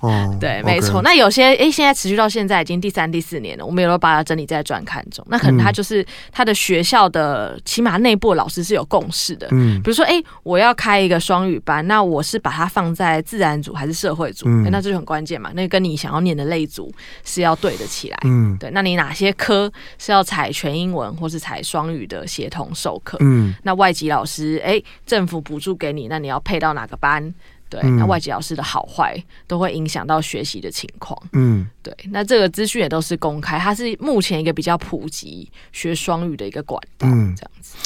[0.00, 1.00] 哦， 对，没错。
[1.02, 5.24] 那有些哎，现在持续到现在已经第三、第四年了，我们也都把它整理在专刊中。
[5.30, 9.46] 那可能他就是他的学校的起码内部的老师是有共识的。
[9.52, 14.46] 嗯，比如说哎，我要开一个双语班，那我是把它放在自然组还是社会组？
[14.48, 15.50] 嗯，那这就很关键嘛。
[15.54, 16.92] 那跟你想要念的类组
[17.24, 18.18] 是要对得起来。
[18.24, 18.70] 嗯，对。
[18.72, 23.18] 那你哪些科是要采全英文或是采双语的协同授课？
[23.20, 27.34] 嗯，那外籍老师，哎，政府补助给你，那你要配到哪个班？
[27.70, 31.20] 对，那外籍老师的好坏都会影响到学习的情况。
[31.34, 37.06] 嗯，对，那这个资讯也都是公开，它是目前一个比较普及学双语的一个管道。
[37.06, 37.76] 嗯，这样子。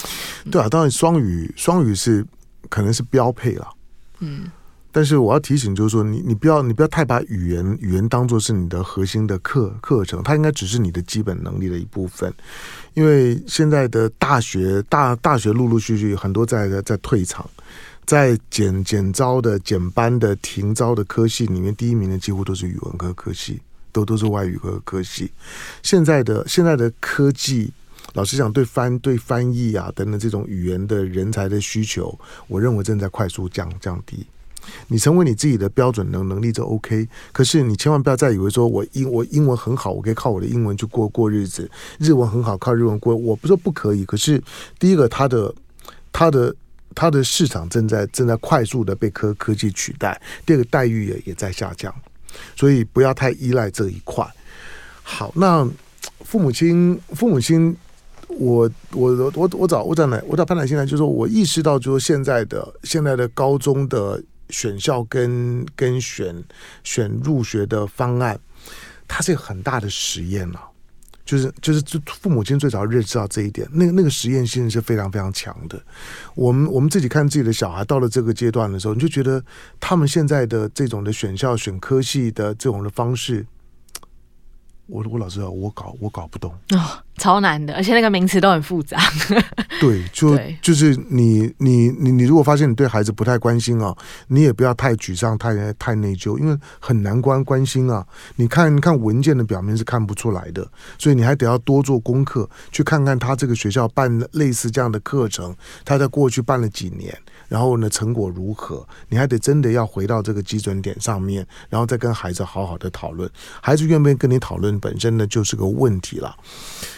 [0.50, 2.24] 对啊，当然双语双语是
[2.68, 3.68] 可能是标配了。
[4.20, 4.50] 嗯。
[4.93, 12.32] 但是我要提醒，就是说你你不要你不要太把语言语言当做是你的核心的课课程，它应该只是你的基本能力的一部分。
[12.93, 17.49] 因为现在的大学大大学陆陆续续很多在在退场，
[18.05, 23.59] 在减减招的减班的停招的科系里面，第一名的几乎都是语文科科系，
[23.93, 25.32] 都都是外语科科系。
[25.82, 27.72] 现在的现在的科技，
[28.12, 34.26] 老实讲，对翻对翻译啊等等这种语言的人才的需求，我认为正在快速降降低。
[34.88, 41.64] 你成为你自己的标准能能力就 OK，可是你千万不要再以为说我英我英文很好，我可以靠我的英文去过过日子；
[41.98, 43.14] 日文很好，靠日文过。
[43.14, 44.42] 我不说不可以，可是
[44.78, 45.54] 第一个，它的
[46.12, 46.54] 它的
[46.94, 50.14] 它的市场正在正在快速的被科科技取代；
[50.46, 51.94] 第二个，待遇也也在下降，
[52.56, 54.26] 所以不要太依赖这一块。
[55.02, 55.68] 好，那
[56.20, 57.76] 父母亲父母亲，
[58.28, 64.22] 我我我我找我找哪我找潘乃馨来，就是说我意识到，就是现在的现在的高中的。
[64.53, 66.44] 选校跟跟选
[66.84, 68.38] 选入学的方案，
[69.09, 70.61] 它是一个很大的实验了，
[71.24, 75.82] 就是就是父母亲最早认识到这一点，那个那个实验性是非常非常强的。
[76.34, 79.42] 我们我们自己看自己的小孩到了这个阶段的时候，你就觉得
[79.80, 83.44] 他们现在的这种的选校选科系的这种的方式，
[84.86, 87.02] 我我老实说，我搞我搞不懂哦。
[87.18, 88.98] 超难的，而且那个名词都很复杂。
[89.80, 93.94] 对，就对就是你你你你，如果发现你对孩子不太关心啊，
[94.28, 98.04] 你也不要太沮丧、太太内疚，因为很难关关心啊。
[98.36, 100.66] 你看看文件的表面是看不出来的，
[100.98, 105.54] 所以你还得要多做功课，去看看他这个学校办类似这样的课程，
[105.84, 107.16] 他在过去办了几年，
[107.53, 108.82] 然后呢成果如何？
[109.11, 113.30] 你还得真的要回到这个基准点上面，然后再跟孩子好好的讨论。
[113.61, 116.34] 孩子愿不愿意跟你讨论，本身呢就是个问题了。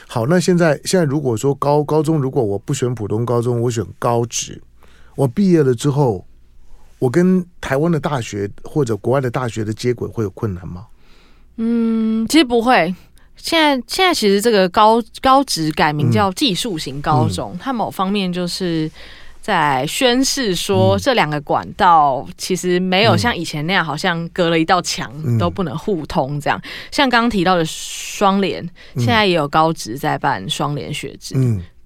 [0.07, 4.63] 好，那现在现在如果说高高中，如果我不选普通高中，我选高职，
[5.17, 6.25] 我毕业了之后，
[7.01, 10.87] 我跟台湾的大学或者国外的大学的接轨会有困难吗？
[11.57, 12.95] 嗯，其实不会。
[13.35, 18.89] 现在现在其实这个高高职改名叫技术型高中，它某方面就是。
[19.45, 26.59] 在宣示说，这两个管道其实没有像以前那样，好像隔了一道墙都不能互通这样。
[26.91, 28.67] 像刚刚提到的双联，
[28.97, 31.35] 现在也有高职在办双联学制。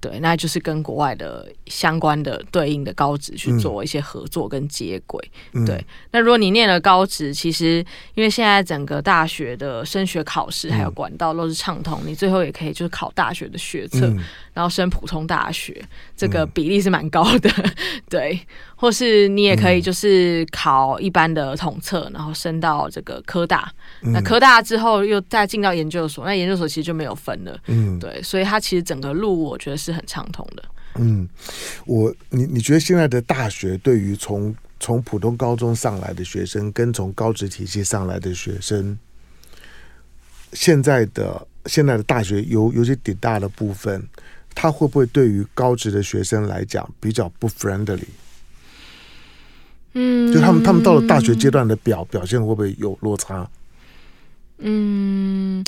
[0.00, 5.20] 对，那就是跟国外的相关的对应的高职去做一些合作跟接轨。
[5.54, 7.84] 嗯、对，那如果你念了高职，其实
[8.14, 14.24] 因为现在整个大学的升学考试还有管道都是畅通，嗯、你最后也可以就是考大学的学测，嗯、
[14.58, 15.80] 然后升普通大学，
[16.16, 17.48] 这个比例是蛮高的。
[17.48, 17.72] 嗯、
[18.10, 18.40] 对，
[18.74, 23.72] 或是你也可以就是考一般的统测，然后升到这个科大。
[24.02, 27.56] 嗯、那科大之后又再进到研究所，那研究所其实就没有分了。
[27.68, 30.64] 嗯，对，所以它其实整个路我觉得是很畅通的。
[30.96, 31.28] 嗯，
[31.86, 38.98] 我你你觉得现在的大学对于从从普通高中上来的学生跟从高职体系上来的学生，
[40.52, 44.02] 现在的现在的大学有有些顶大的部分，
[44.60, 48.02] 它会不会对于高职的学生来讲比较不 friendly？
[49.92, 53.48] 嗯，就他们他们到了大学阶段的表表现会不会有落差？
[54.58, 55.64] 嗯，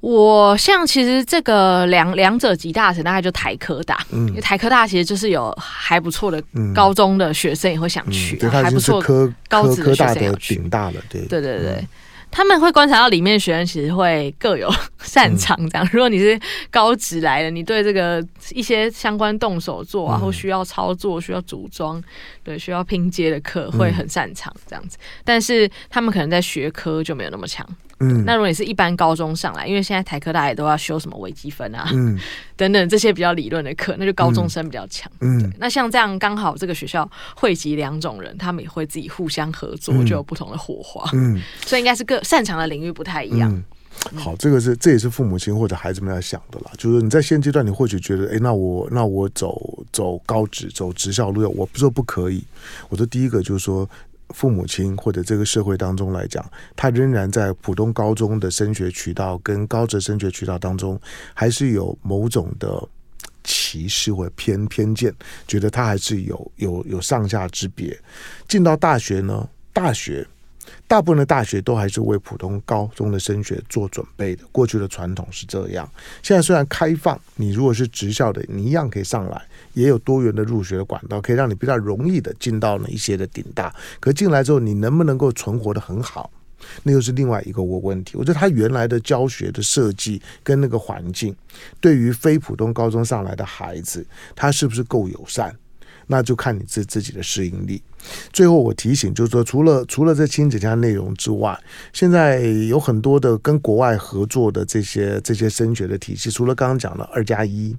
[0.00, 6.42] 我像其实这个两两者极大成，大概就台科大，嗯，因为台科大其实就是有还不错的
[6.74, 11.20] 高中的学生也会想去，嗯、还不错科高职科大的顶大了，对。
[11.26, 11.72] 对对对。
[11.72, 11.88] 嗯
[12.36, 15.86] 他们会观察到里面学生其实会各有擅长，这样。
[15.86, 16.38] 嗯、如果你是
[16.70, 22.02] 高职来的，你对这个一些相关动手做啊，嗯、或需要操作、需要组装、
[22.44, 24.98] 对需要拼接的课，会很擅长这样子。
[25.00, 27.66] 嗯、但是他们可能在学科就没有那么强。
[28.00, 32.18] 嗯，那如果你是一般高中上来，因为现在台科大也都要修什么微积分啊，嗯，
[32.56, 35.10] 等等这些比较理论的课，那就高中生比较强。
[35.20, 41.08] 嗯，那像这样刚好这个学校汇集两种人，他们也会自己互相合作，就有不同的火花。
[41.14, 43.50] 嗯，所以应该是各擅长的领域不太一样。
[44.12, 46.70] 嗯，好，这个是这也是父母亲或者孩子们要想的啦。
[46.76, 52.44] 就是你在现阶段，你或许觉得，哎，那我那我走走高职走职校路，我不说不可以。
[52.90, 53.88] 我说第一个就是说，
[54.30, 61.00] 父母亲或者这个社会当中来讲，他仍然在普通高中的升学渠道跟高职升学渠道当中，
[61.34, 62.82] 还是有某种的
[63.44, 65.14] 歧视或偏偏见，
[65.46, 67.98] 觉得他还是有有有上下之别。
[68.48, 70.26] 进到大学呢，大学。
[70.88, 75.88] 大部分的大学都还是为普通高中的升学做准备的，过去的传统是这样。
[76.22, 79.42] 现在虽然开放，你如果是职校的，你一样可以上来，
[79.74, 83.74] 也有多元的入学的管道，可以让你比较容易的进到那一些的顶大。
[83.98, 86.30] 可进来之后，你能不能够存活得很好，
[86.84, 88.16] 那又是另外一个问问题。
[88.16, 91.34] 我觉得他原来的教学的设计跟那个环境，
[91.80, 94.06] 对于非普通高中上来的孩子，
[94.36, 95.52] 他是不是够友善？
[96.06, 97.82] 那就看你自自己的适应力。
[98.32, 101.58] 最后我提醒，就是说，除了除了这亲子家内容之外，
[101.92, 107.76] 现在有很多的跟国外合作的这些这些升学的体系，除了刚刚讲的二加一，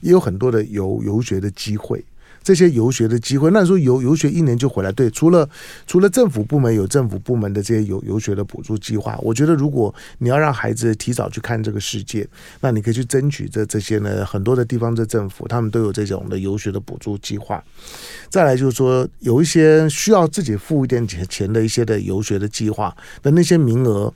[0.00, 2.04] 也有很多的游游学的机会。
[2.46, 4.92] 这些游学的机会，那时候游游学一年就回来。
[4.92, 5.48] 对，除了
[5.84, 12.24] 除了政府部门有政府部门的这些游游学的补助计划，我觉得如果你要让孩子提早去看这个世界，
[12.60, 17.60] 那你可以去争取这这些呢，很多的地方的政府他们都有这种的游学的补助计划。
[18.28, 24.14] 再来就是说，有一些需要自己付一点钱钱的一些的游学的计划的那些名额，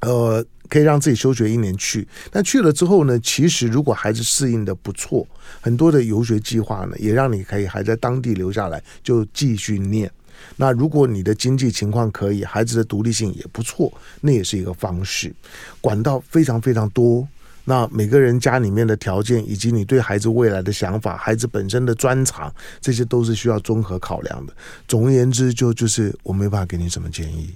[0.00, 0.44] 呃。
[0.70, 5.26] 可以让自己休学一年去，那去了之后呢，其实如果孩子适应的不错，
[5.62, 10.12] 很多的游学计划呢，也让你可以还在当地留下来就继续念。
[10.56, 13.90] 那如果你的经济情况可以，孩子的独立性也不错，
[14.20, 15.34] 那也是一个方式。
[15.80, 17.26] 管道非常非常多，
[17.64, 24.52] 那每个人家里面的条件，以及你对孩子未来的想法，孩子本身的专长，这些都是需要综合考量的。
[24.86, 27.54] 总而言之，就就是我没办法给你什么建议。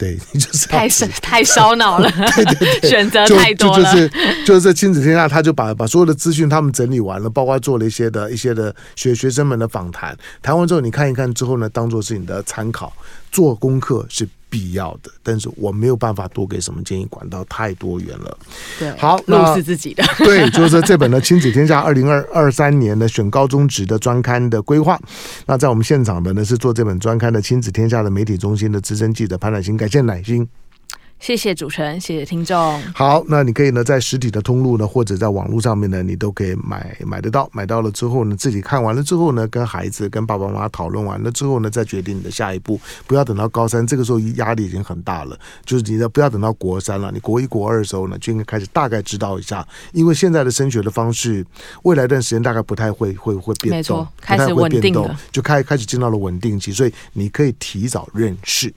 [0.00, 0.88] 对，你就是太
[1.20, 3.92] 太烧脑了， 对对对，选择太多了。
[3.94, 12.90] 就，就，就是就是亲子天下，他就把把所有的资讯他们整理完了，包括做了一些的一些的学学生们的访谈，谈完之后你看一看之后呢，当做是你的参考，
[13.30, 18.38] 做功课是必要的，但是我没有办法多给什么建议，管道太多元了。
[18.78, 20.04] 对，好，路是自己的。
[20.18, 25.00] 对，就是这本的《亲子天下》二零二二三年的选高中职的专刊的规划。
[25.46, 30.46] 那在我们现场的呢，是做这本专刊的《亲子天下》的媒体中心的资深记者潘乃馨，感谢乃馨。
[31.20, 32.80] 谢谢主持人，谢谢听众。
[32.94, 37.46] 好，那你可以呢，在实体的通路呢，或者在网络上面呢，你都可以买买得到。
[37.52, 42.80] 买到了之后呢，自己看完了之后呢，跟孩子、跟爸爸妈妈讨论完了之后呢，再决定你的下一步。
[43.06, 45.38] 不要等到高三，这个时候压力已经很大了。
[45.66, 51.44] 就是你的不要等到国三了，你国一、国二的时候呢，就应该开始大概知道一下，因为现在的升学的方式，
[51.82, 58.72] 未来一段时间大概不太会会会变动，没错，开始稳定了，就开开始进到了稳定期，所以你可以提早认识。